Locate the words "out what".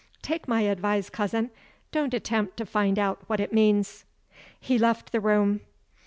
2.97-3.39